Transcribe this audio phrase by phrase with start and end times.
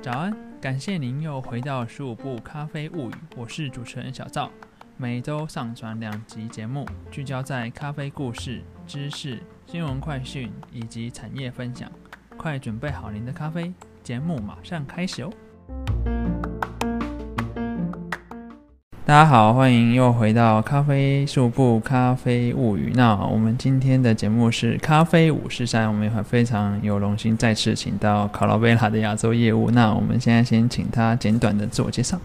[0.00, 4.50] 早安，感谢您又回到十五部咖啡物语，我是主持人小赵。
[4.96, 11.92] 每周上传两集节目，聚焦在咖啡故事、知识、新闻快讯以及产业分享。
[12.38, 15.30] 快准备好您的咖啡，节目马上开始哦！
[19.14, 22.90] 大家好，欢迎又回到咖啡树部咖啡物语。
[22.96, 29.70] 那我们今天的节目是咖啡五十三，我们也非常有荣幸再次请到卡拉贝拉的亚洲业务。
[29.70, 32.18] 那我们现在先请他简短的自我介绍。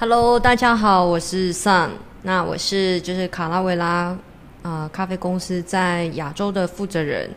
[0.00, 1.90] Hello，大家好，我是 Sun。
[2.22, 4.18] 那我是就是卡拉维拉
[4.62, 7.30] 啊咖啡公司在亚洲的负责人。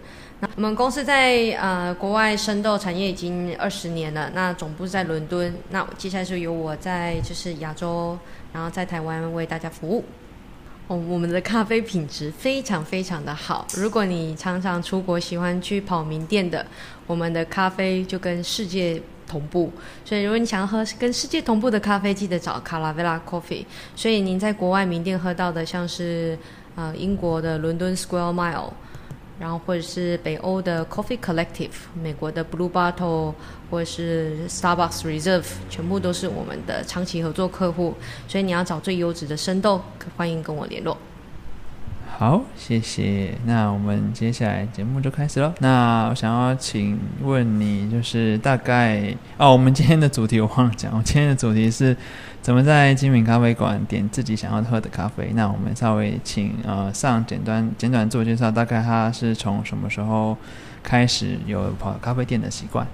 [0.55, 4.29] 我们公司在呃国外生豆产业已经二十年了。
[4.33, 5.53] 那总部在伦敦。
[5.69, 8.17] 那接下来就由我在就是亚洲。
[8.53, 10.05] 然后在台湾为大家服务。
[10.87, 13.65] 哦，我们的咖啡品质非常非常的好。
[13.75, 16.63] 如果你常常出国，喜欢去跑名店的，
[17.07, 19.71] 我们的咖啡就跟世界同步。
[20.05, 23.65] 所以，如果你想要喝跟世界同步的咖啡，记得找卡拉维拉 Coffee。
[23.95, 26.37] 所以，您在国外名店喝到的，像是
[26.75, 28.69] 呃英国的伦敦 Square Mile。
[29.39, 33.33] 然后或者是北欧的 Coffee Collective，美国的 Blue Bottle，
[33.69, 37.95] 或者是 Starbucks Reserve，全部都是我们的长期合作客户。
[38.27, 39.81] 所以你要找最优质的生豆，
[40.15, 40.97] 欢迎跟我联络。
[42.15, 43.35] 好，谢谢。
[43.45, 45.53] 那我们接下来节目就开始了。
[45.59, 51.95] 那我想要请问你，就是大概哦，我们今天的主题我忘了讲，我今天的主题是。
[52.43, 55.31] 怎么在精品咖啡馆点自己想要喝的咖啡？
[55.33, 60.37] 那我们稍微请呃上简单简短自我介绍，大概他是从什么时候
[60.83, 62.85] 开始有跑咖啡店的习惯？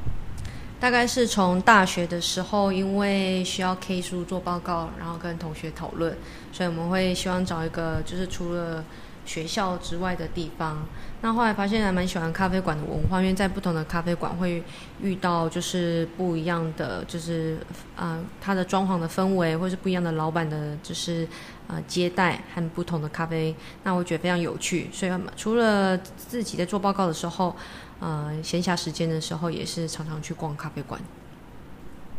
[0.80, 6.16] 大概是从大学的时候，因为需要 K 书做报告，然后跟同学讨论，
[6.52, 8.84] 所以我们会希望找一个就是除了。
[9.30, 10.84] 学校之外的地方，
[11.22, 14.64] 那后来发现还蛮喜欢咖啡馆的文化，因为在不同的咖啡馆会
[15.04, 17.60] 遇到就是不一样的，就是
[17.96, 21.28] 啊，它的装潢的氛围，或是不一样的老板的，就是
[21.68, 24.90] 啊接待和不同的咖啡，那我觉得非常有趣。
[24.92, 27.56] 所以除了自己在做报告的时候，
[28.00, 31.00] 呃，闲暇时间的时候，也是常常去逛咖啡馆。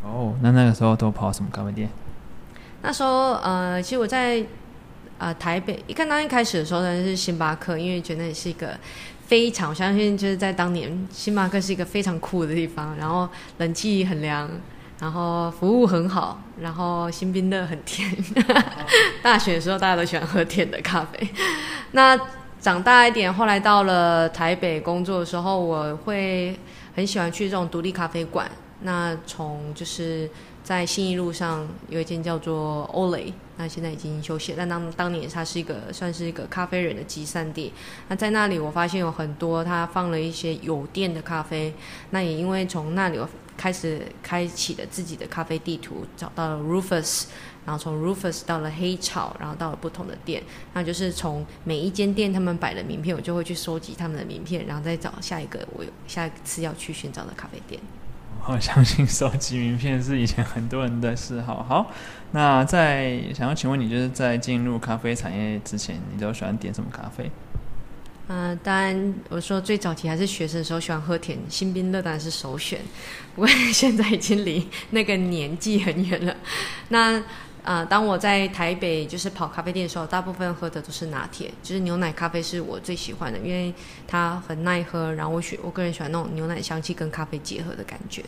[0.05, 1.91] 哦，那那个时候都跑什么咖啡店？
[2.83, 4.47] 那时候呃，其实我在。
[5.21, 8.71] 呃，台北一看到一开始的时候呢是星巴克，因为觉得也是一个
[9.27, 13.29] 非常，我相信就是在当年星巴克是一个非常酷的地方，然后
[13.59, 14.51] 冷气很凉，
[14.99, 18.11] 然后服务很好，然后新冰乐很甜。
[19.23, 21.29] 大学的时候大家都喜欢喝甜的咖啡。
[21.93, 22.19] 那
[22.59, 26.59] 长大一点，后来到了台北工作的时候，我会
[26.97, 28.51] 很喜欢去这种独立咖啡馆。
[28.83, 30.31] 那从就是
[30.65, 33.31] 在信义路上有一间叫做欧蕾。
[33.61, 37.71] 那现在已经休息，但当当年它是一个算是一个咖啡人的集散地。
[38.09, 41.75] 那在那里，我发现有很多他放了一些有店的咖啡。
[42.09, 43.21] 那也因为从那里
[43.59, 47.25] 开始开启了自己的咖啡地图，找到了 Rufus，
[47.67, 50.43] 然后从 Rufus 到了黑草，然后到了不同的店。
[50.73, 57.79] 那就是从每一间店他们摆的名片，我就会去收集他们的名片，然后再找下一个我下一次要去寻找的咖啡店。
[58.47, 61.63] 我相信收集名片是以前很多人的嗜好。
[61.63, 61.91] 好，
[62.33, 67.31] 那在想要请问你，就是在进入咖啡产业之前，你都喜欢点什么咖啡？
[68.29, 72.81] 嗯，当然，我说最早期还是学生的时候，喜欢喝甜，新冰乐当然是首选。
[73.35, 76.35] 不过现在已经离那个年纪很远了。
[76.89, 77.23] 那
[77.63, 83.73] 啊，当我在台北就是跑咖啡店的时候，大部分喝的都是拿铁，就是牛奶咖啡是我最喜欢的，因为
[84.07, 88.25] 它很耐喝，然后我喜我个人喜欢那种牛奶香气跟咖啡结合的感觉。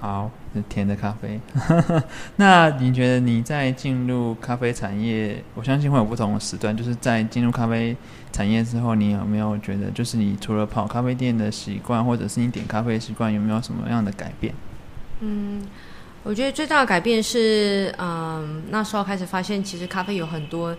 [0.00, 0.30] 好，
[0.68, 1.38] 甜的咖啡。
[2.36, 7.96] 那你觉得你在进入咖啡产业，我相信会有不同的时段，就是在进入咖啡
[8.32, 14.52] 产业之后，你有没有觉得，就是你除了跑咖啡店的习惯，或者是你点咖啡习惯，有没有什么样的改变？
[15.20, 15.62] 嗯。
[16.24, 20.74] 我觉得最大的改变是，嗯，那时候开始发现，其实咖啡有很多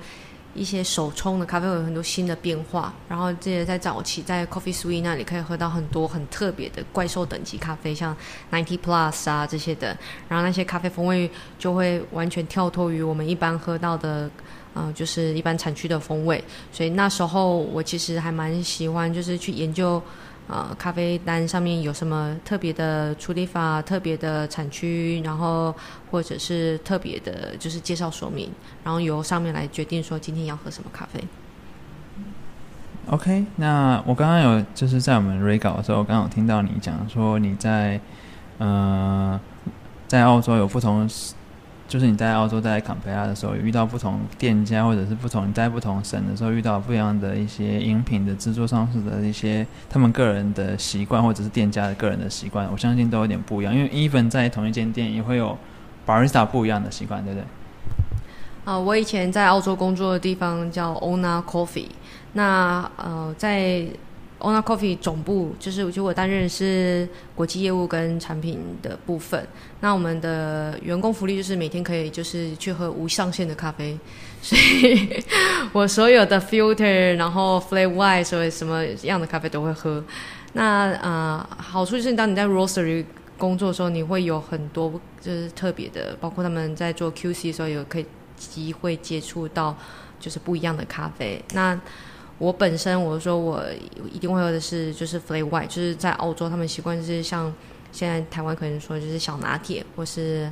[0.56, 2.94] 一些手冲的咖啡有很多新的变化。
[3.10, 8.16] 然后这些在早期在 Coffee Sweet 那里可以喝到很多很特别的怪兽等级咖啡，像
[8.54, 9.98] Ninety Plus 啊这些的。
[10.30, 11.30] 然后那些咖啡风味
[11.60, 14.30] 就会完全跳脱于我们一般喝到的，
[14.76, 16.42] 嗯，就是一般产区的风味。
[16.72, 20.02] 所以那时候我其实还蛮喜欢，就是去研究。
[20.48, 25.74] 呃，咖啡单上面有什么特别的处理法、特别的产区，然后
[26.12, 28.52] 或者是特别的，就是介绍说明，
[28.84, 31.24] 然后由上面来决定说今天要喝什么咖啡。
[33.08, 38.00] OK，那我刚刚有就是在我们 re 稿的时候，刚好听到你讲说你在
[38.58, 39.40] 呃
[40.08, 41.10] 在澳洲有不同
[41.94, 53.76] 就是你在澳洲在坎培拉的时候，遇到不同店家或者是不同你在不同省的时候遇到不一样的一些饮品的制作上市的一些他们个人的习惯，或者是店家的个人的习惯，我相信都有点不一样。
[53.76, 55.56] 因为 even 在同一间店也会有
[56.08, 57.46] barista 不一样的习惯，对不对？
[58.66, 61.90] 啊，我以前在澳洲工作的地方叫 Ona Coffee，
[62.32, 63.86] 那呃在
[64.44, 69.48] Ona Coffee 总部就是就我担任是国际业务跟产品的部分。
[69.80, 73.98] 那我们的员工福利就是每天可以就是去喝无上限的咖啡，
[74.42, 75.24] 所以
[75.72, 80.04] 我所有的 filter，然后 flat white，所以什么样的咖啡都会喝。
[80.54, 83.04] 那呃好处就是当你在 roastery
[83.38, 88.06] 工作的时候，你会有很多就是特别的，包括他们在做 QC 的时候有可以。
[88.36, 89.74] 机会接触到
[90.20, 91.42] 就是不一样的咖啡。
[91.54, 91.80] 那
[92.44, 93.64] 我本身我说我
[94.12, 97.52] 一定会喝的是就是 flat white，就是在澳洲他们习惯就是像
[97.94, 100.52] 现在台湾可能说就是小拿铁或是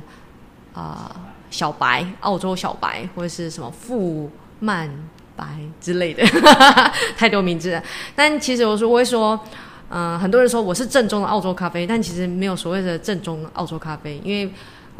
[0.72, 1.14] 啊
[1.50, 4.30] 小白，澳洲小白或者是什么富
[4.60, 4.90] 曼
[5.36, 5.46] 白
[5.80, 6.24] 之类的，
[7.14, 7.82] 太多名字了。
[8.16, 9.38] 但其实我说我会说，
[9.90, 14.50] 嗯，很多人说我是正宗的澳洲咖啡，但其实没有所谓的正宗澳洲咖啡，因为。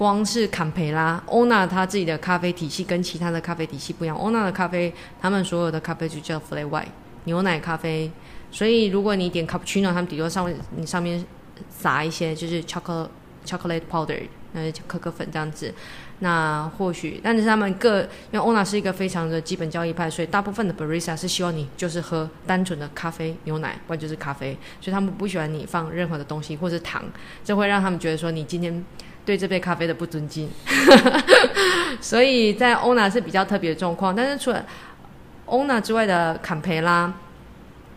[0.03, 4.17] 光是坎培拉欧娜他自己的咖啡体系跟其他的咖啡体系不一样。
[4.17, 6.87] 欧娜的咖啡，他们所有的咖啡就叫 flat white
[7.25, 8.11] 牛奶咖啡。
[8.51, 11.25] 所以如果你点 cappuccino，他们底多上面你上面
[11.71, 13.09] 撒一些就是 chocolate
[13.47, 14.21] chocolate powder，
[14.53, 15.73] 那可可粉这样子。
[16.19, 24.59] 那或许，但是他们各因为欧娜是一个非常的基本交易派，所以大部分的 barista 是希望你就是喝单纯的咖啡牛奶，不然就是咖啡。
[24.81, 27.05] 所以他们不喜欢你放任何的东西或是糖，
[27.45, 28.85] 这会让他们觉得说你今天。
[29.25, 30.51] 对这杯咖啡的不尊敬，
[32.03, 34.15] 所以在欧娜是比较特别的状况。
[34.17, 34.67] 但是除了
[35.47, 37.13] 欧娜之外的坎培拉，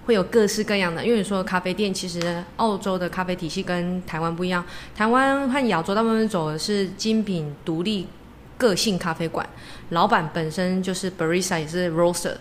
[0.06, 1.04] 会有各式各样的。
[1.04, 4.64] 因为你说咖啡店，其实澳洲的咖啡体系跟台湾不一样。
[4.96, 8.08] 台湾和亚洲大部分走的是精品独立
[8.56, 9.44] 个性咖啡馆，
[9.90, 12.36] 老板本身就是 barista，也是 roaster，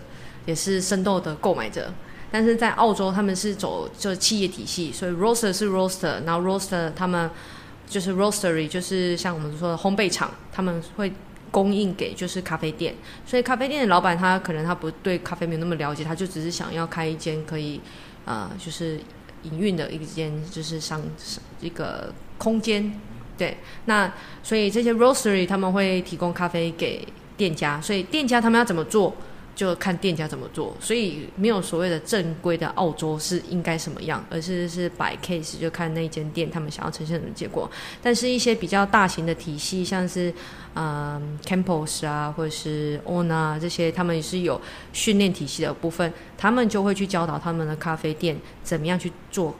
[0.45, 1.91] 也是生豆的购买者。
[2.29, 7.31] 但是在澳洲，他们是走就是企业体系，所以 roaster 是 roaster，然后 roaster 他们。
[7.87, 11.11] 就是 roastery，就是像我们说的烘焙厂，他们会
[11.51, 12.93] 供应给就是咖啡店，
[13.25, 17.79] 所以咖啡店的老板他可能他不对咖啡没有那么了解，他就只是想要开一间可以，
[18.25, 18.99] 呃，就是
[19.43, 21.01] 营运的一间就是商
[21.61, 22.99] 一个空间，
[23.37, 24.11] 对，那
[24.43, 29.15] 所以这些 roastery 他们会提供咖啡给店家，所以店家他们要怎么做？
[29.55, 37.71] 就看店家怎么做，所以没有所谓的正规的澳洲是应该什么样，而是是摆 case 就看那间店他们想要呈现什么结果。
[38.03, 40.33] 但是，一些比较大型的体系，像是
[40.75, 44.59] 嗯 Campos 啊，或者是 Ona 这些，他们是有
[44.91, 49.55] 训练体系的部分，他们就会去教导他们的咖啡店怎么样去做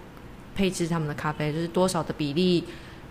[0.53, 2.65] 配置他们的咖啡，就是多少的比例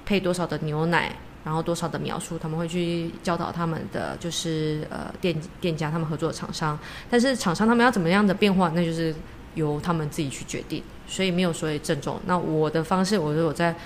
[0.04, 1.16] 配多少的牛奶。
[1.44, 6.78] 然后多少的描述，他们会去教导他们的就是呃店店家，他们合作的厂商。
[7.10, 9.14] 但是厂商他们要怎么样的变化，那就是
[9.54, 10.82] 由他们自己去决定。
[11.06, 12.18] 所以没有所谓正宗。
[12.24, 13.76] 那我的方式，我说我在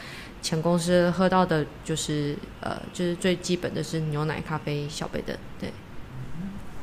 [0.40, 5.37] 前公司喝到的就是呃就是最基本的是牛奶咖啡小杯的。
[5.58, 5.72] 对，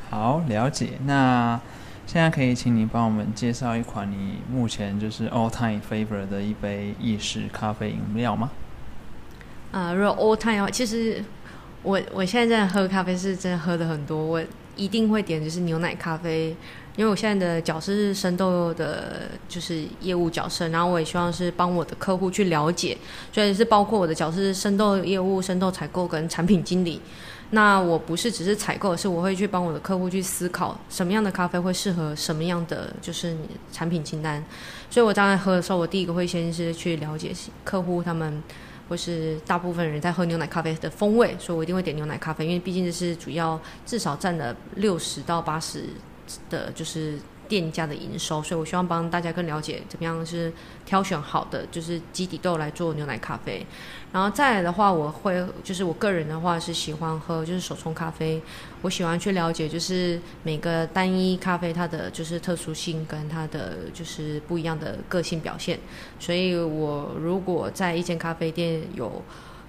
[0.09, 0.99] 好了解。
[1.05, 1.57] 那
[2.05, 8.51] 现在可以请你帮我们介绍一款你目前就是 all time favorite 的一杯意式咖啡饮料吗？
[9.75, 11.21] 啊，如果 all time 的话，其实
[11.83, 14.41] 我我现在在喝咖啡是真的喝的很多，我
[14.77, 16.55] 一定会点就是牛奶咖啡，
[16.95, 22.97] 因为我现在的角色是生豆的，就是业务角色，然后我也希望是帮我的客户去了解，
[23.33, 27.01] 所以是包括我的角色是生豆业务、生豆采购跟产品经理。
[27.49, 33.35] 那我不是只是采购，是我会去帮我的客户去思考什么样的咖啡会适合什么样的就是
[33.73, 34.41] 产品清单。
[34.89, 37.33] 所以我当然喝的时候，我第一个会先是去了解
[37.65, 38.41] 客户他们。
[38.87, 45.85] 或是大部分人在喝牛奶咖啡的风味，所以我一定会点牛奶咖啡，因为毕竟这是主要至少占了六十到八十
[46.49, 47.19] 的，就是。
[47.47, 50.51] 店家的营收，所以我希望帮大家更了解怎么样是
[50.85, 53.65] 挑选好的，就是基底豆来做牛奶咖啡。
[54.11, 58.41] 然后再来的话，我会就是我个人的话是喜欢喝就是手冲咖啡。
[58.81, 65.79] 我喜欢去了解就是每个单一咖啡它的就是特殊性跟它的就是不一样的个性表现。
[66.19, 69.21] 所以我如果在一间咖啡店有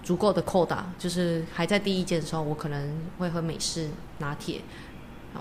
[0.04, 4.60] 足够的扣打，就是还在第一间的时候，我可能会喝美式拿铁。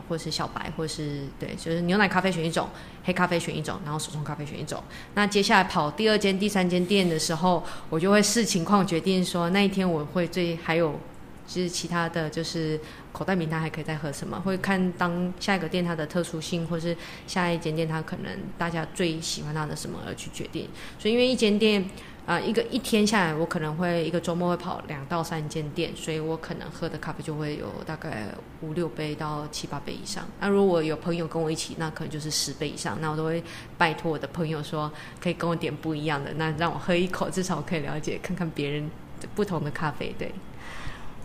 [0.07, 2.69] 或是小白，或是对，就是牛奶咖啡选一种，
[3.03, 4.83] 黑咖啡选一种，然后手冲咖啡选一种。
[5.13, 10.99] 那接下来跑第二间、第三间店的时候，我就会视情况决定说那一天我会最还有
[11.47, 12.79] 就是其他的就是
[13.11, 16.95] 口袋名单还可以再喝什么，会看当下一个店它的特殊性，或是
[17.27, 20.67] 下一间店它可能大家最喜欢它的什么而去决定。
[20.97, 21.87] 所以因为一间店
[22.25, 28.27] 啊、一个一天下来，我可能会一个周末会跑两到三间店，所以我可能喝的咖啡就会有大概
[28.61, 30.23] 五六杯到七八杯以上。
[30.39, 32.97] 那如果有朋友跟我一起，那可能就是十杯以上。
[32.99, 33.43] 那我都会
[33.77, 34.91] 拜托我的朋友说，
[35.21, 38.89] 可以跟我点不一样的，那让我喝一口，至少我可以了解看看别人
[39.35, 40.11] 不同的咖啡。
[40.17, 40.33] 对，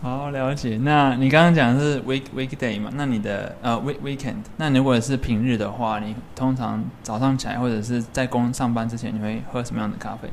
[0.03, 0.77] 好了解。
[0.83, 2.91] 那你刚刚讲的是 week weekday 嘛？
[2.93, 10.29] 那你的呃 week weekend，那如果是平日的话，你通常早上起来或者是在公上班之前，你会喝什么样的咖啡？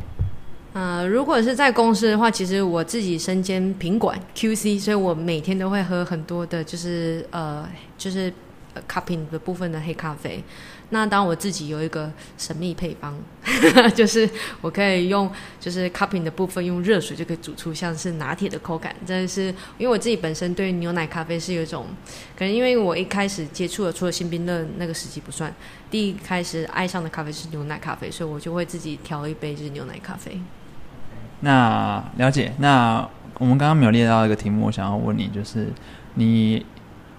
[0.79, 8.33] 呃，如果是在公司的话，其实我自己身兼品管 QC，所以我每天都会喝很多的，就是呃，就是
[8.75, 10.41] 呃 cupping 的部分的黑咖啡。
[10.91, 12.09] 那当我自己有一个
[12.39, 13.19] 神秘配方，
[13.93, 14.31] 就是
[14.61, 18.95] 我可以用就是 cupping 的部分用热水就可以煮出像是拿铁的口感。
[19.05, 19.47] 真的是
[19.79, 21.87] 因为我自己本身对牛奶咖啡是有一种，
[22.39, 25.53] 可能因为我一开始接触的除了新冰乐那个时期不算，
[25.91, 30.41] 第一开始爱上的咖啡是牛奶咖啡，所以我就会自己调一杯就是牛奶咖啡。
[31.41, 32.53] 那了解。
[32.59, 35.69] 那我们刚刚没有列到一个题目，我想要问你，就是
[36.15, 36.65] 你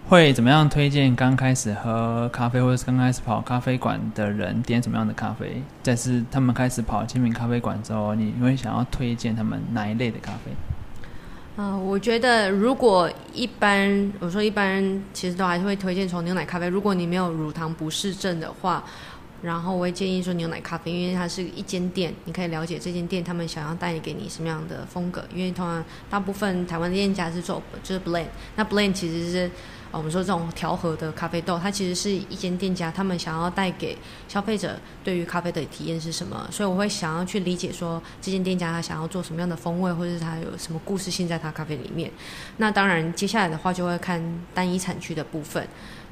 [0.07, 5.61] 会怎么样推荐刚开始喝咖啡或者是刚开始跑咖啡馆的人点什么样的咖啡？
[5.81, 10.51] 再是他们开始跑精品咖啡馆之后，你会想要推荐他们哪一类的咖啡？
[11.61, 16.69] 啊、我觉得如果一般，我说一般其实都还是会推荐从牛奶咖啡。
[16.69, 18.81] 如果你没有乳糖不适症的话，
[19.41, 25.23] 然后我会建议说牛奶咖啡，因为它是一间店，你可以了解这间店他们想要带给你什么样的风格。
[25.33, 29.49] 因为通常大部分台湾的店家是做就是 blend，那 blend 其实是
[29.91, 42.11] 我们说这种调和的咖啡豆，它其实是一间店家他们想要带给消费者对于咖啡的体验是什么，所以我会想要去理解说这间店家他想要做什么样的风味，或者是他有什么故事性在他咖啡里面。
[42.57, 44.21] 那当然接下来的话就会看
[44.53, 45.65] 单一产区的部分。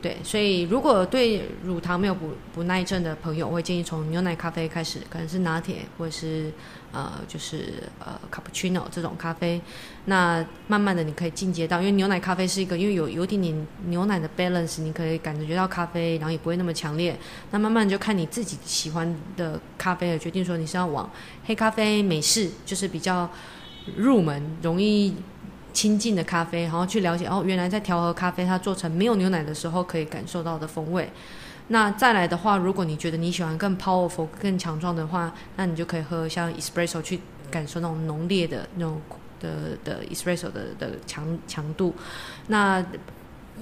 [0.08, 6.50] 对，所以如果对乳糖没有不不耐症的朋友，我会建议从牛奶咖啡开始，可能是拿铁或者是
[6.94, 9.60] 呃就是呃 cappuccino 这种咖啡。
[10.06, 17.20] 那慢慢的你可以进阶到，因为牛奶咖啡是一个，因为有有点点牛奶的 balance，你可以感觉到咖啡，然后也不会那么强烈。
[17.52, 21.12] 那慢慢就看你自己喜欢的咖啡了，决定说你是要往
[21.44, 23.30] 黑咖啡、美式，就是比较
[23.98, 25.16] 入门、容易
[25.74, 31.10] 亲近的咖啡，然后去了解哦，原来在调和咖啡它做成没有牛奶的时候可以感受到的风味。
[31.68, 37.20] 那再来的话，如果你觉得你喜欢更 powerful、更强壮的话，那你就可以喝像 espresso 去
[37.52, 39.02] 感受那种浓烈的那种
[39.40, 41.94] 的的 espresso 的的强强度。
[42.48, 42.84] 那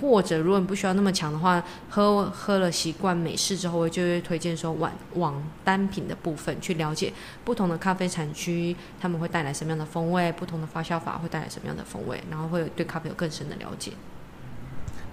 [0.01, 7.11] 或者如果你不需要那么强的话，喝喝了习惯美式之后，我就会推荐说往往单品的部分去了解
[7.43, 13.93] 不同的咖啡产区，他们会带来什么样的风味，不同的发酵法会带来什么样的风味，然后会有对咖啡有更深的了解。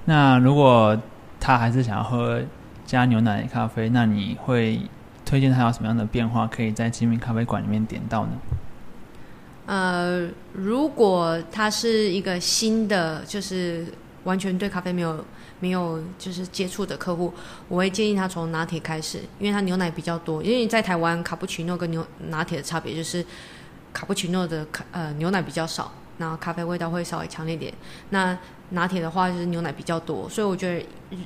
[0.05, 1.01] 那如果
[1.39, 2.43] 他还是想要喝
[2.85, 4.81] 加牛奶的咖啡，那你会
[5.25, 8.33] 推荐他有什么样的变化可以在精品咖啡馆里面点到呢？
[9.65, 13.87] 呃，如果他是一个新的，就是
[14.25, 15.25] 完全对咖啡没有
[15.61, 17.33] 没有就是接触的客户，
[17.69, 20.43] 我会建议他从拿铁开始，因为他牛奶比较多。
[20.43, 23.25] 因为在台湾卡布奇诺跟牛拿铁的差别就是，
[23.93, 27.73] 卡布奇诺的咖呃牛奶比较少，然后咖啡味道会稍微强烈一点。
[28.11, 28.37] 那
[28.71, 31.17] 拿铁的话就是牛奶比较多，所以我觉得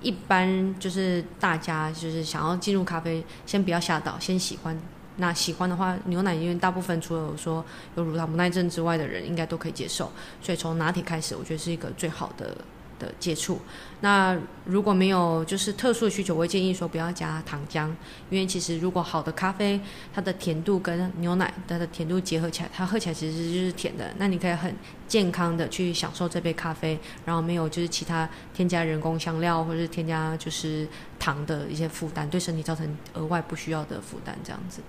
[0.00, 4.78] 一般就是大家就是想要进入咖啡，先不要吓到，先喜欢。
[5.16, 7.64] 那喜欢的话，牛奶因为大部分除了说
[7.96, 10.10] 有乳糖不耐症之外的人，应该都可以接受。
[10.42, 12.56] 所以从拿铁开始，我觉得是一个最好的
[12.98, 13.60] 的接触。
[14.00, 17.86] 那如果没有就是特殊的需求，我会建议说不要加糖浆，
[18.28, 19.80] 因为其实如果好的咖啡，
[20.12, 24.12] 它的甜度跟牛奶它的甜度结合起来，它喝起来其实就是甜的。
[24.18, 24.74] 那你可以很
[25.06, 30.86] 健康的去享受这杯咖啡，然后没有就是其他添加人工香料或者是添加就是
[31.18, 34.82] 糖的一些负担，对身体造成额外不需要的负担，这样子。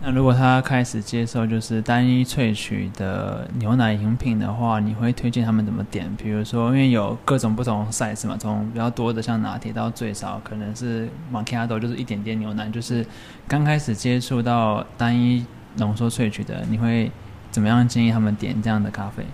[0.00, 6.08] 那如果他开始接受就是单一萃取的牛奶饮品的话，你会推荐他们怎么点？
[6.16, 12.68] 比如说，因为有各种不同 size 嘛，从比较多的像拿铁到最少可能是 macchiato，就是一点点牛奶。
[12.70, 13.04] 就是
[13.48, 15.44] 刚开始接触到单一
[15.78, 17.10] 浓缩萃取的，你会
[17.50, 19.24] 怎么样建议他们点这样的咖啡？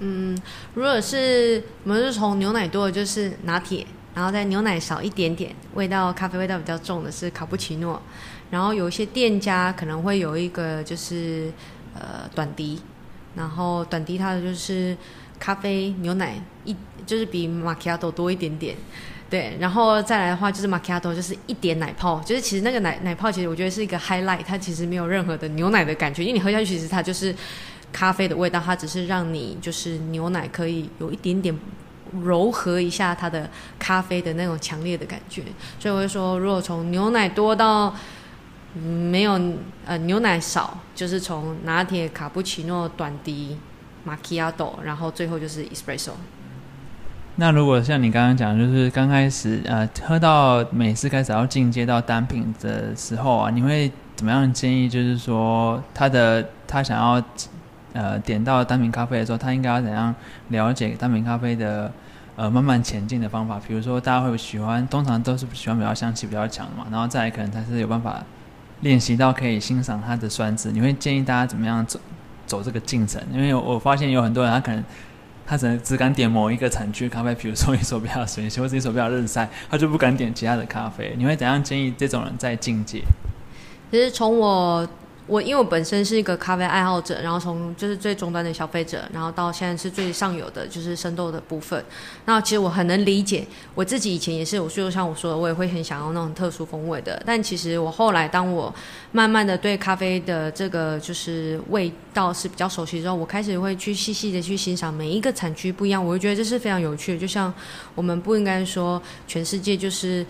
[0.00, 0.36] 嗯，
[0.74, 8.00] 如果是我们是从牛奶多的，就是拿铁，然后在牛奶少一点点，味道咖啡味道比较重的是卡布奇诺，
[8.50, 11.52] 然后有一些店家可能会有一个就是
[11.92, 12.80] 呃短笛，
[13.34, 14.96] 然后短笛它的就是
[15.38, 18.74] 咖啡牛奶一就是比马奇亚多多一点点。
[19.28, 27.34] 对，然后再来的话就是玛奇亚朵就是一点奶泡，就是其实那个奶奶泡其实我觉得是一个 highlight，它其实没有任何的牛奶的感觉，因为你喝下去其实它就是
[27.92, 31.54] 咖啡的味道，它只是让你就是牛奶可以有一点点
[32.22, 33.48] 柔和一下它的
[33.78, 35.42] 咖啡的那种强烈的感觉，
[35.78, 37.94] 所以我会说，如果从牛奶多到
[38.74, 39.40] 没有
[39.84, 43.56] 呃牛奶少，就是从拿铁、卡布奇诺、短笛、
[44.04, 46.10] 马奇亚朵，然后最后就是 espresso。
[47.36, 54.88] 那如果像你刚刚讲，就是刚开始呃喝到美式开始要进阶到单品的时候啊，你会怎么样建议？
[54.88, 57.22] 就是说他的他想要
[57.96, 60.14] 呃点到单品咖啡的时候，他应该要怎样
[60.48, 61.90] 了解单品咖啡的
[62.36, 63.58] 呃慢慢前进的方法？
[63.66, 68.22] 比如说大家会喜欢，通常都是喜欢比较香气比较强的嘛，然后再来可能他是有办法
[68.82, 70.70] 练习到可以欣赏它的酸质。
[70.70, 71.98] 你会建议大家怎么样走
[72.46, 73.22] 走这个进程？
[73.32, 74.84] 因为我发现有很多人他可能。
[75.48, 81.14] 他只能只敢点某一个产区咖啡，比如说一手比较水洗或者一手比较日晒，他就不敢点其他的咖啡。
[81.16, 83.00] 你会怎样建议这种人在境界？
[83.92, 84.84] 其实从我。
[85.26, 91.84] 我因为我本身是一个咖啡爱好者，然后从就是最终端的消费者，然后到现在是最上游的，就是生豆的部分。
[92.26, 97.20] 那其实我很能理解，我自己以前也是，我就像我说的，我也会很想要那种特殊风味的。
[97.26, 98.72] 但其实我后来，当我
[99.10, 107.18] 慢慢的对咖啡的这个就是味道是比较熟悉之后，我开始会去细细的去欣赏每一个产区不一样，我就觉得这是非常有趣的。
[107.18, 107.52] 就像
[107.96, 110.24] 我们不应该说全世界就是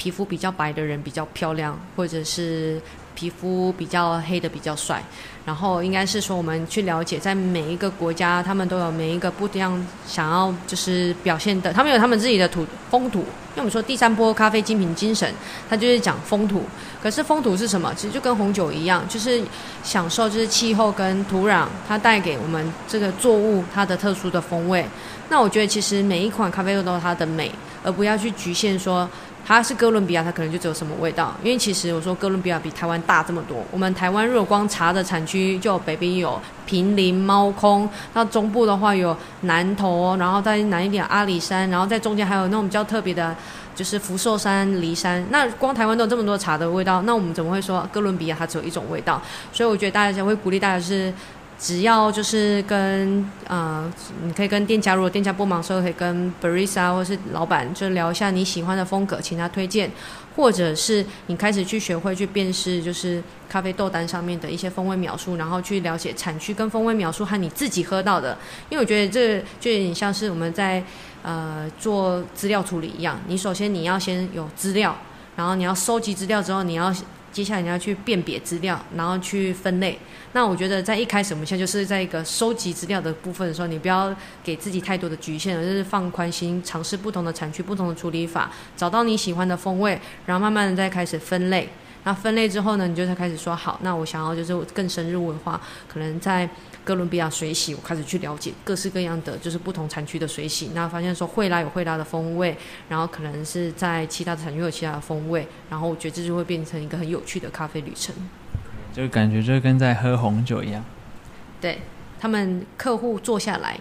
[0.00, 2.80] 皮肤比较白的人比较漂亮，或者是。
[3.12, 5.02] 皮肤比较黑的比较帅，
[5.44, 13.18] 然后应该是说我们去了解，在每一个国家，他们都有每一个不一样想要就是表现的，他们有他们自己的土风土。
[13.18, 15.30] 因为我们说第三波咖啡精品精神，
[15.68, 16.62] 它就是讲风土。
[17.02, 17.92] 可是风土是什么？
[17.94, 19.42] 其实就跟红酒一样，就是
[19.82, 24.86] 享受就是气候跟土壤它带给我们这个作物它的特殊的风味。
[25.28, 27.52] 那我觉得其实每一款咖啡豆都有它的美，
[27.84, 29.06] 而不要去局限说。
[29.44, 31.34] 它是哥伦比亚，它可能就只有什么味道？
[31.42, 33.64] 因为其实我说哥伦比亚比台湾大这么多。
[33.70, 43.34] 我们台湾若光茶的产区，就北边有平林、猫空，那中部的话有南投，然后再南一点阿里山，然后在中间还有那种比较特别的，
[43.74, 45.24] 就是福寿山、梨山。
[45.30, 49.20] 那光台湾都有这么多茶的味道，那我们怎么会说哥伦比亚它只有一种味道？
[49.52, 51.12] 所以我觉得大家会鼓励大家是。
[51.60, 53.92] 只要就是跟呃，
[54.24, 59.90] 你可以跟店家，如果店家不忙的时候，可以跟 barista 或是老板就聊一下你喜欢的风格，请他推荐，
[60.34, 68.38] 或者是你开始去学会去辨识，就是咖啡豆单上面的一些风味描述，然后去了解产区跟风味描述和你自己喝到的，
[68.70, 70.82] 因为我觉得这就有点像是我们在
[71.22, 74.96] 呃做资料处理一样，你首先你要先有资料，
[75.36, 76.90] 然后你要收集资料之后，你要。
[77.32, 79.98] 接下来你要去辨别资料，然后去分类。
[80.32, 91.68] 那我觉得在一开始，我们现在就是在一个收集资料的部分的时候，你不要给自己太多的局限，而是放宽心，尝试不同的产区、不同的处理法，找到你喜欢的风味，然后慢慢的再开始分类。
[92.04, 96.48] 那分类之后呢，你就才开始说好，那我想要就是更深入的话，可能在。
[96.84, 100.70] 哥伦比亚水洗，我开始去了解各式各样的，就是不同产区的水洗。
[100.74, 102.56] 那发现说惠拉有惠拉的风味，
[102.88, 108.14] 然后可能是在其他的产区有其他的风味，然后我觉得这就会变成一个很有趣的咖啡旅程。
[108.92, 110.84] 就感觉就跟在喝红酒一样。
[111.60, 111.80] 对
[112.18, 113.78] 他们客户坐下来，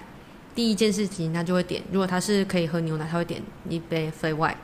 [0.54, 4.58] 第一件事情他就会点，如果他是可以喝牛奶，他会点一杯 f l a white，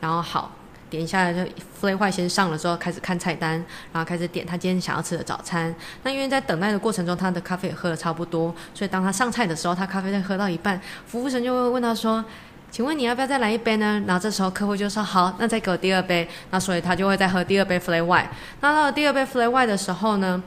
[0.00, 0.56] 然后好。
[0.92, 3.52] 点一下就 f l a y 坏先上了之后，开始看菜单，
[3.92, 5.74] 然后开始点他今天想要吃的早餐。
[6.02, 12.22] 那因为在等待的过程中，他的咖啡也喝了差不多，所以当他上菜的时候，他咖啡在喝到一半，服务生就会问他说
[12.70, 18.28] ：“请问你要不要再来一杯呢？”然后这时候客户就说：“好，那再给我第二杯。”那所以他就会再喝第二杯 f l a y white。
[18.60, 20.42] 那到了第二杯 f l a y white 的时候呢？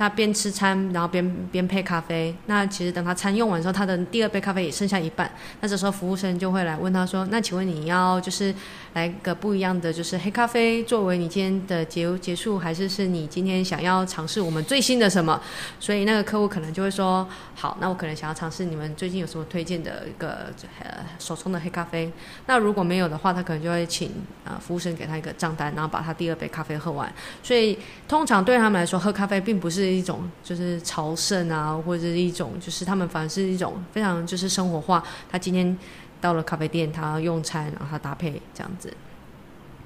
[0.00, 2.34] 他边吃餐，然后边边配咖啡。
[2.46, 5.30] 那其实等他餐用完之后，他的第二杯咖啡也剩下一半。
[5.60, 8.54] 那这时候服务生就会来问他说：“那请问你要就是
[8.94, 15.40] 来个不一样的，就是黑咖啡作为你今天的结结束，还是是你今天想要尝试我们最新的什么？”
[15.78, 22.10] 所以那个客户可能就会说：“好，那我可能想要尝试你们最近有什么推荐的一个呃手冲的黑咖啡。
[22.46, 24.10] 那如果没有的话，他可能就会请
[24.44, 27.12] 呃服务生给他一个账单，然后把他第二杯咖啡喝完。
[27.42, 29.90] 所以通常对他们来说，喝咖啡并不是。
[29.90, 35.02] 一种就是朝圣啊，或者是一种就是他们反而是一种非常就是生活化。
[35.28, 35.76] 他今天
[36.20, 38.92] 到了咖啡店，他用餐，然后他搭配这样子。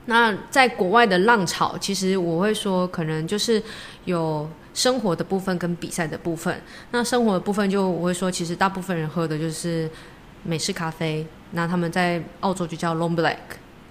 [0.07, 3.63] 那在国外的浪潮，其实我会说，可能就是
[4.05, 6.61] 有生活的部分跟比赛的部分。
[6.91, 9.91] 那生活的部分，就我会说，其实大部分人喝的就是
[10.43, 11.27] 美式咖啡。
[11.53, 13.37] 那他们在澳洲就叫 Long Black。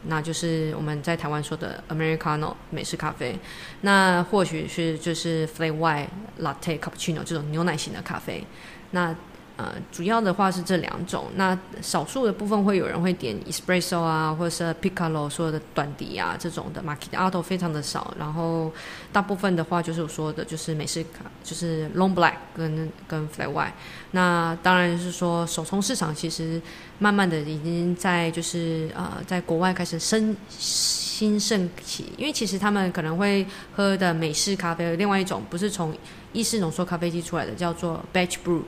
[0.06, 3.40] 那就是我们在台湾说的 Americano 美式咖啡，
[3.82, 6.08] 那或许是就是 Flat White
[6.42, 8.46] Latte Cappuccino 这种牛奶型的咖啡。
[8.92, 9.16] 那
[9.56, 18.72] 呃，主要的话是这两种，那少数的部分会有人会点 espresso 啊，或者是 piccolo 所有的短笛啊这种的，macchiato 非常的少，然后
[19.12, 23.72] 大部分的话就是我说的，就是美式卡，就是 long black 跟跟 flat white。
[24.10, 26.60] 那当然是说手冲市场其实
[26.98, 35.96] 慢慢的已经在就是呃在国外开始生兴盛起，因为其实他们可能会喝的美式咖啡，另外一种不是从
[36.32, 38.64] 意式浓缩咖啡机出来的，叫做 batch brew。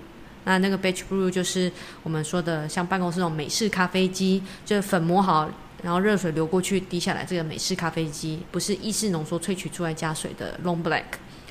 [0.45, 5.49] 那那个 batch brew 就是我们说的像办公室那种美式咖啡机，就是粉磨好，
[5.84, 11.03] 然后热水流过去滴下来，这个美式咖啡机不是意式浓缩萃取出来加水的 long black，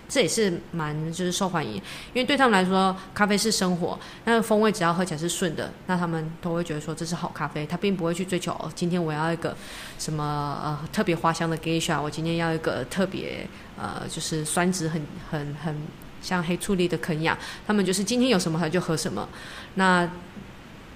[0.09, 1.83] 这也是蛮就是受欢迎，因
[2.15, 9.57] 为对他们来说，咖啡是生活，那个风味只要喝起来是顺的，那他们都会觉得说这是好咖啡，他并不会去追求，今天我要一个
[9.99, 10.25] 什么
[10.63, 15.77] 呃特别花香的 geisha，我今天要一个特别呃就是酸值很很很。
[16.25, 19.29] 像黑醋栗的肯亚，他们就是今天有什么喝就喝什么。
[19.75, 20.09] 那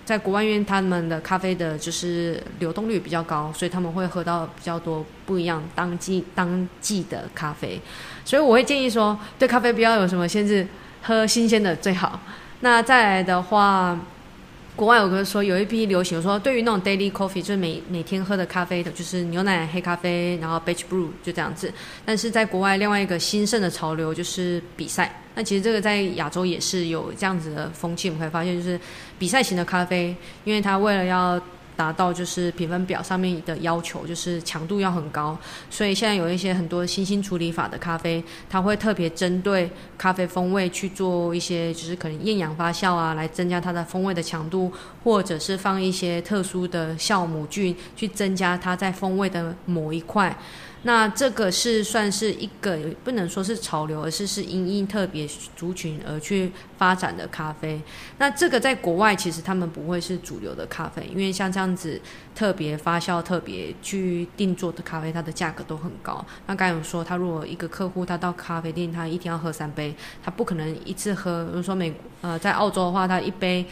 [0.06, 7.78] 在国外，因为他们的咖啡的就是流动率比较高，所以他们会喝到比较多不一样当季当季的咖啡。
[8.24, 10.66] 所以我会建议说，对咖啡不要有什么限制，
[11.02, 12.18] 喝新鲜的最好。
[12.60, 13.98] 那再来的话。
[14.78, 21.72] 国外有个说有一批流行说，对于那种 daily coffee，就是每每天喝的咖啡的，就是牛奶黑咖啡，然后 batch brew 就这样子。
[22.04, 25.20] 但是在国外，另外一个兴盛的潮流就是比赛。
[25.34, 28.78] 那其实这个在亚洲也是有这样子的风气，我们会发现就是
[29.18, 30.14] 比赛型的咖啡，
[30.44, 31.40] 因为它为了要
[31.78, 35.38] 达到就是评分表上面的要求，就是强度要很高，
[35.70, 44.72] 所以现在有一些很多新兴处理法的咖啡，它会特别针对咖啡风味去做一些，就是可能厌氧发酵啊，来增加它的风味的强度，
[45.04, 50.36] 或者是放一些特殊的酵母菌去增加它在风味的某一块。
[50.88, 57.78] 那这个是算是一个不能说是潮流，而是是因因特别族群而去发展的咖啡。
[58.16, 62.00] 那这个在国外其实他们不会是主流的咖啡，因为像这样子
[62.34, 66.24] 特别发酵、特别去定做的咖啡，它的价格都很高。
[66.46, 71.44] 那刚才有说，他如果一个客户他到咖啡店，他一天要喝三杯，他不可能一次喝。
[71.44, 73.66] 比如说美呃在澳洲的话，他一杯。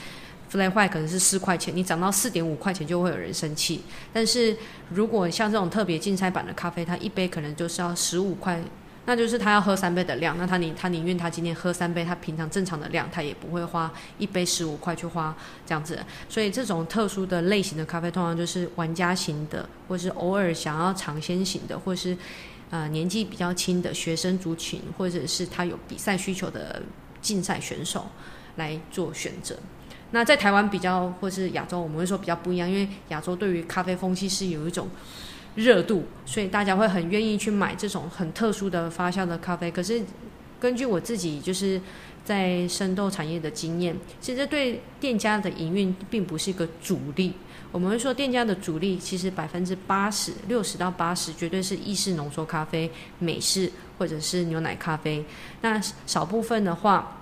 [0.50, 3.82] Flat 可能是四块钱，你涨到四点五块钱就会有人生气。
[4.12, 4.56] 但是
[4.90, 8.62] 如果像这种特别竞赛版的咖啡，它一杯可能就是要十五块，
[9.06, 10.36] 那就是他要喝三杯的量。
[10.36, 15.98] 那他宁他宁愿他今天喝三杯，他平常正常的量，他也不会花一杯十五块去花这样子。
[16.28, 22.16] 所以这种特殊的类型的咖啡，通常就是玩家型的，或是偶尔想要尝鲜型的，或是
[22.70, 26.82] 呃年纪比较轻的学生族群，或者是他有比赛需求的
[27.22, 28.06] 竞赛选手
[28.56, 29.56] 来做选择。
[30.12, 34.88] 那在台湾比较，或是亚洲，我们会说比较不一样，因为亚洲对于咖啡风气是有一种
[35.56, 39.68] 热度，所以大家会很愿意去买这种很特殊的发酵的咖啡。
[39.68, 40.00] 可是
[40.60, 41.80] 根据我自己就是
[42.24, 47.32] 在生豆产业的经验，其实对店家的营运并不是一个主力。
[47.72, 52.88] 我们会说店家的主力其实百分之八十六十到八十绝对是意式浓缩咖啡、
[53.18, 55.24] 美式或者是牛奶咖啡。
[55.62, 57.15] 那少部分的话。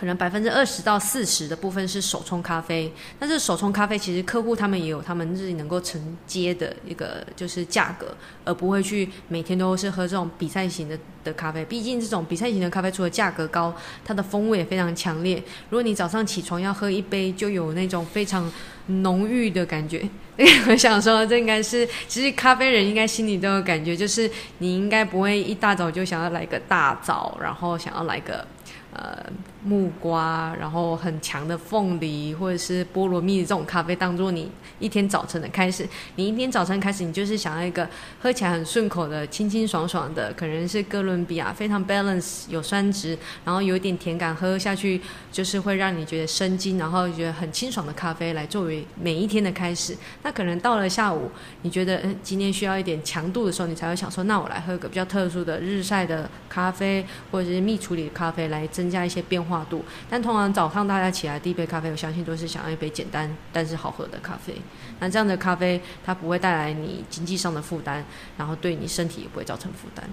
[0.00, 11.62] 可能百分之二十到四十的部分是手冲咖啡，但是手冲咖啡其实客户他们也有他们自己能够承接的一个就是价格，而不会去每天都是喝这种比赛型的的咖啡。
[11.66, 15.36] 毕竟这种比赛型的咖啡除了价格高，它的风味也非常强烈。
[15.68, 18.50] 如果你早上起床要喝一杯，就有那种非常
[18.86, 20.08] 浓郁的感觉。
[20.66, 28.46] 我想说，这应该是其实咖啡人应该心里都有感觉，就是你应该不会一大早就想要来个大早，然后想要来个。
[28.92, 29.24] 呃，
[29.62, 35.86] 木瓜，然后很强的凤梨，或者是菠萝蜜这种咖啡，当做你一天早晨的开始。
[36.16, 37.86] 你一天早晨开始，你就是想要一个
[38.22, 44.98] 喝起来很顺口的、清清爽爽的，可能是哥伦比亚非常 balance 有酸值，然后有一点甜感，喝下去
[45.30, 49.94] 就是会让你觉得生津，然后觉得很清爽的咖啡来作为每一天的开始。
[50.22, 51.30] 那可能到了下午，
[51.62, 58.66] 你觉得嗯今天需要一点强度的时候，你才会想说，那我来喝个比较特殊的日晒的咖啡，或者是蜜处理的咖啡来。
[58.70, 64.54] 增加一些变化化度，但通常早上大家起来第一杯咖啡，我相信都是想要一杯简单但是好喝的咖啡。
[65.00, 68.04] 那这样的咖啡，它不会带来你经济上的负担，
[68.38, 70.08] 然后对你身体也不会造成负担。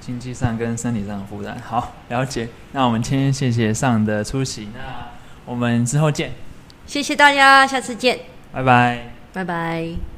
[0.00, 2.48] 经济上跟身体上的负担，好了解。
[2.72, 5.08] 那我们今天谢谢上的出席，那
[5.44, 6.32] 我们之后见。
[6.86, 8.18] 谢谢大家，下次见。
[8.52, 9.12] 拜拜。
[9.32, 10.10] 拜拜。